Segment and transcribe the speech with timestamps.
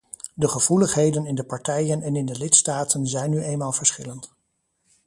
[0.33, 4.33] De gevoeligheden in de partijen en in de lidstaten zijn nu eenmaal verschillend.